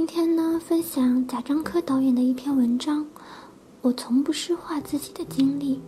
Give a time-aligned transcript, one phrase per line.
[0.00, 3.06] 今天呢，分享贾樟柯导演的一篇文章。
[3.82, 5.78] 我从不诗化自己的经历。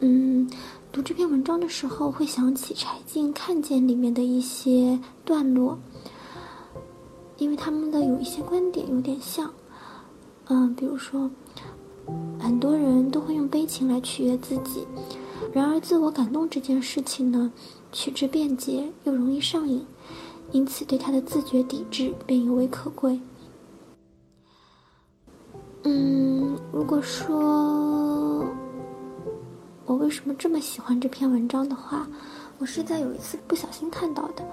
[0.00, 0.46] 嗯，
[0.92, 5.78] 读这篇文章的时候，会想起柴静《看见》里面的一些段落，
[7.38, 9.50] 因为他们的有一些观点有点像。
[10.48, 11.30] 嗯，比如说，
[12.38, 14.86] 很多人都会用悲情来取悦自己，
[15.50, 17.50] 然而自我感动这件事情呢，
[17.90, 19.82] 取之便捷又容易上瘾。
[20.52, 23.20] 因此，对他的自觉抵制便尤为可贵。
[25.82, 28.46] 嗯，如果说
[29.84, 32.06] 我为什么这么喜欢这篇文章的话，
[32.58, 34.44] 我是在有一次不小心看到的，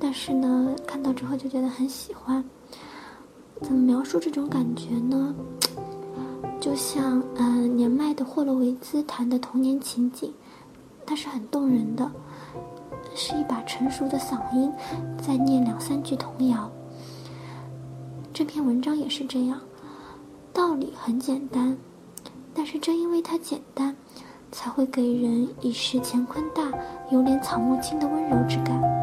[0.00, 2.42] 但是呢，看到之后就觉得很喜欢。
[3.60, 5.34] 怎么描述这种感觉呢？
[6.60, 10.32] 就像嗯，年迈的霍洛维兹谈的童年情景，
[11.04, 12.10] 它是很动人的。
[13.18, 14.72] 是一把成熟的嗓音，
[15.20, 16.70] 在念两三句童谣。
[18.32, 19.60] 这篇文章也是这样，
[20.52, 21.76] 道理很简单，
[22.54, 23.96] 但是正因为它简单，
[24.52, 26.62] 才会给人以时乾坤大，
[27.10, 28.97] 有点草木青的温柔之感。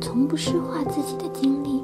[0.00, 1.82] 从不诗化自己的经历。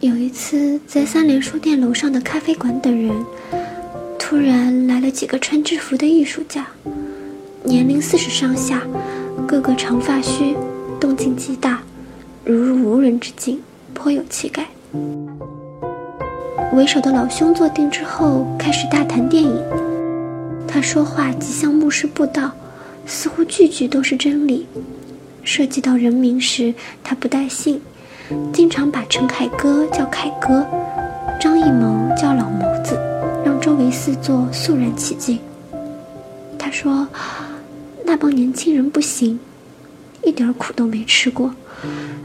[0.00, 3.24] 有一次，在三联书店楼上的咖啡馆等人，
[4.18, 6.66] 突然来了几个穿制服的艺术家，
[7.62, 8.82] 年龄四十上下，
[9.46, 10.54] 个个长发须，
[11.00, 11.80] 动静极大，
[12.44, 13.62] 如入无人之境，
[13.94, 14.66] 颇有气概。
[16.74, 19.56] 为首的老兄坐定之后，开始大谈电影。
[20.68, 22.50] 他说话极像牧师布道。
[23.06, 24.66] 似乎句句都是真理。
[25.42, 27.78] 涉及到人名时，他不带姓，
[28.52, 30.66] 经常把陈凯歌叫凯哥，
[31.38, 32.98] 张艺谋叫老谋子，
[33.44, 35.38] 让周围四座肃然起敬。
[36.58, 37.06] 他说
[38.06, 39.38] ：“那帮年轻人不行，
[40.22, 41.54] 一点苦都没吃过，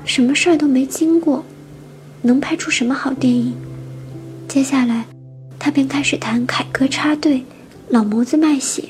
[0.05, 1.43] 什么事儿都没经过，
[2.21, 3.53] 能拍出什么好电影？”
[4.47, 5.05] 接下来，
[5.59, 7.43] 他便开始谈凯歌插队，
[7.89, 8.83] 老谋子卖血。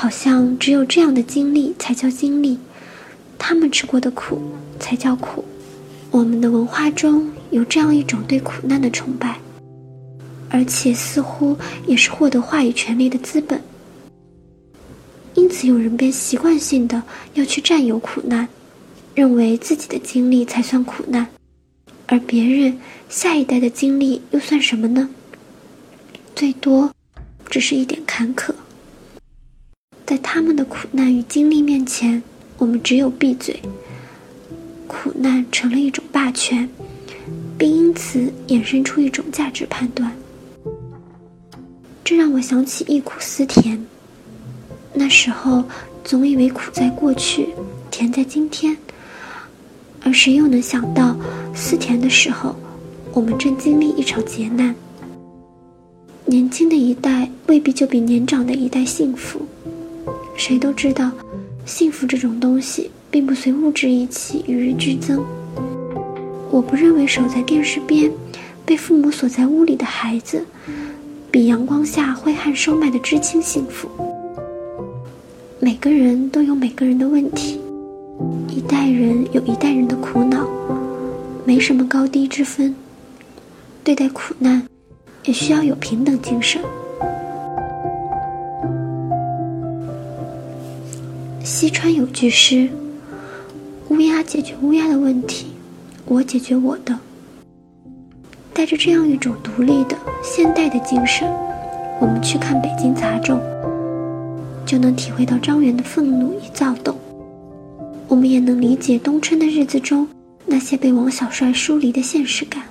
[0.00, 2.56] 好像只有这样的经历才叫经历，
[3.36, 4.40] 他们吃过的苦
[4.78, 5.44] 才叫苦。
[6.12, 9.40] 我们的文化中有这样一种对苦难的崇拜，
[10.50, 13.60] 而且似乎也是获得话语权利的资本。
[15.34, 17.02] 因此，有人便习惯性的
[17.34, 18.48] 要去占有苦难，
[19.16, 21.26] 认为自己的经历才算苦难，
[22.06, 22.78] 而别人
[23.08, 25.08] 下一代的经历又算什么呢？
[26.36, 26.94] 最多，
[27.50, 28.54] 只是一点坎坷。
[30.08, 32.22] 在他们的苦难与经历面前，
[32.56, 33.60] 我们只有闭嘴。
[34.86, 36.66] 苦难成了一种霸权，
[37.58, 40.10] 并因此衍生出一种价值判断。
[42.02, 43.78] 这让我想起忆苦思甜。
[44.94, 45.62] 那时候
[46.02, 47.50] 总以为苦在过去，
[47.90, 48.74] 甜在今天，
[50.02, 51.14] 而谁又能想到，
[51.54, 52.56] 思甜的时候，
[53.12, 54.74] 我们正经历一场劫难。
[56.24, 59.42] 年轻的一代未必就比年长的一代幸福。
[60.38, 61.10] 谁都知道，
[61.66, 65.20] 幸福这种东西并不随物质一起与日俱增。
[66.48, 68.08] 我不认为守在电视边，
[68.64, 70.46] 被父母锁在屋里的孩子，
[71.28, 73.88] 比阳光下挥汗收麦的知青幸福。
[75.58, 77.60] 每个人都有每个人的问题，
[78.48, 80.48] 一代人有一代人的苦恼，
[81.44, 82.72] 没什么高低之分。
[83.82, 84.62] 对待苦难，
[85.24, 86.62] 也需要有平等精神。
[91.48, 92.68] 西川有句诗
[93.88, 95.46] ：“乌鸦解决乌鸦的问题，
[96.04, 96.94] 我解决我的。”
[98.52, 101.26] 带着这样一种独立的现代的精神，
[102.02, 103.40] 我们去看北京杂种，
[104.66, 106.94] 就能体会到张元的愤怒与躁动。
[108.08, 110.06] 我们也能理解冬春的日子中
[110.44, 112.64] 那些被王小帅疏离的现实感。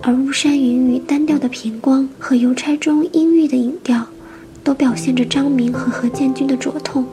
[0.00, 4.04] 而巫山云雨单调的平光和邮差中阴郁的影调。
[4.64, 7.04] 都表现着张明和何建军的灼痛。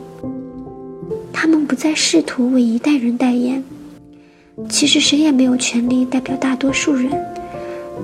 [1.32, 3.62] 他们不再试图为一代人代言，
[4.68, 7.10] 其实谁也没有权利代表大多数人，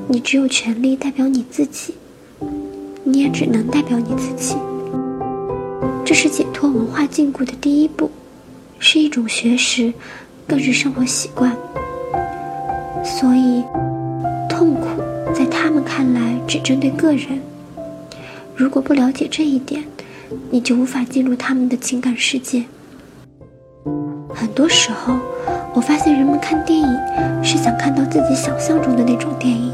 [0.06, 1.94] 你只有权利代表你自己，
[3.04, 4.54] 你也只能代表你自己。
[6.04, 8.10] 这是解脱文化禁锢的第一步，
[8.78, 9.92] 是一种学识，
[10.46, 11.56] 更是生活习惯。
[13.04, 13.62] 所以，
[14.48, 14.86] 痛苦
[15.34, 17.40] 在他们看来只针对个人。
[18.58, 19.84] 如果不了解这一点，
[20.50, 22.64] 你就无法进入他们的情感世界。
[24.34, 25.16] 很多时候，
[25.72, 26.88] 我发现人们看电影
[27.40, 29.72] 是想看到自己想象中的那种电影。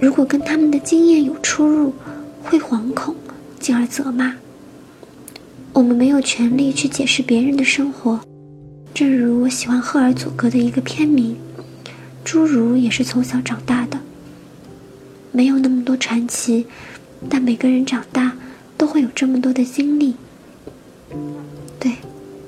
[0.00, 1.94] 如果跟他们的经验有出入，
[2.42, 3.14] 会惶恐，
[3.60, 4.34] 进而责骂。
[5.72, 8.18] 我们没有权利去解释别人的生活，
[8.92, 11.36] 正如我喜欢赫尔佐格的一个片名，
[12.28, 13.96] 《侏儒也是从小长大的》。
[15.30, 16.66] 没有那么多传奇，
[17.28, 18.32] 但每个人长大
[18.76, 20.14] 都会有这么多的经历。
[21.78, 21.92] 对，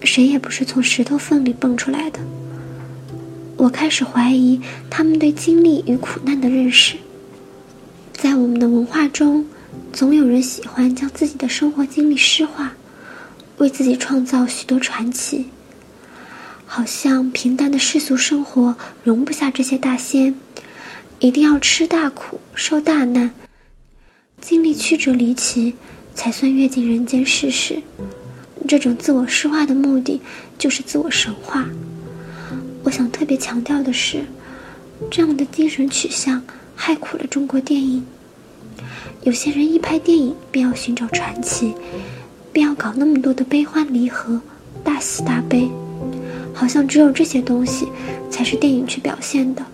[0.03, 2.21] 谁也不是从石头缝里蹦出来的。
[3.57, 4.61] 我开始怀疑
[4.91, 6.97] 他们对经历与苦难的认识。
[8.13, 9.47] 在我们的文化中，
[9.93, 12.73] 总有人喜欢将自己的生活经历诗化，
[13.59, 15.47] 为自己创造许多传奇。
[16.67, 20.35] 好像平淡的世俗生活容不下这些大仙，
[21.19, 23.33] 一定要吃大苦、受大难，
[24.43, 25.73] 经历曲折离奇，
[26.17, 27.81] 才算阅尽人间世事。
[28.67, 30.21] 这种自我诗化的目的，
[30.59, 31.65] 就是自我神化。
[32.83, 34.25] 我想特别强调的是，
[35.09, 36.43] 这样的精神取向。
[36.75, 38.05] 害苦了中国电影。
[39.23, 41.75] 有些人一拍电影便要寻找传奇，
[42.53, 44.41] 便要搞那么多的悲欢离合、
[44.83, 45.71] 大喜大悲，
[46.53, 47.87] 好像只有这些东西
[48.29, 49.65] 才是电影去表现的。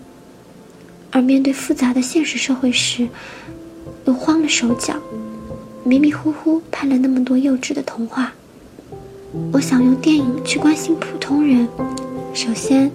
[1.09, 3.07] 而面对复杂的现实社会时，
[4.05, 4.95] 又慌了手脚，
[5.83, 8.33] 迷迷糊糊拍了那么多幼稚的童话。
[9.51, 11.67] 我想用电影去关心普通人，
[12.33, 12.91] 首先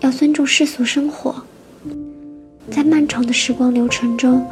[0.00, 1.34] 要尊重世俗生活。
[2.70, 4.46] 在漫长的时光流程中，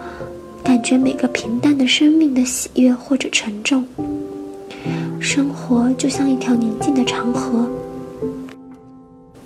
[0.63, 3.87] 感觉每个平淡的生命的喜悦或者沉重。
[5.19, 7.67] 生活就像一条宁静的长河。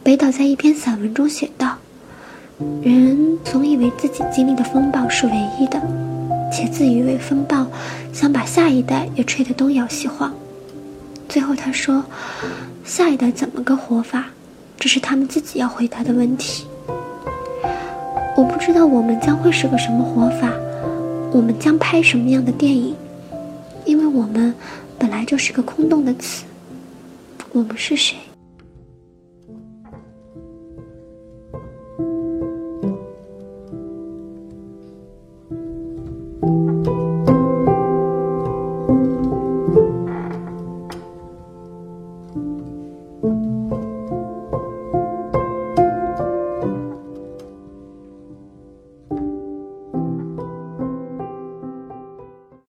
[0.02, 1.76] 北岛在一篇散文中写道
[2.82, 5.81] ：“人总以为自己经历的风暴是唯一的，
[6.52, 7.66] 且自以为风暴
[8.12, 10.34] 想把下一代也吹得东摇西晃。”
[11.28, 12.04] 最后他说
[12.84, 14.26] ：“下一代怎么个活法？
[14.78, 16.66] 这是他们自己要回答的问题。”
[18.37, 20.52] 我不知道我们将会是个什么活法，
[21.32, 22.94] 我们将拍什么样的电影，
[23.87, 24.54] 因为我们
[24.99, 26.44] 本来就是个空洞的词。
[27.52, 28.16] 我们是谁？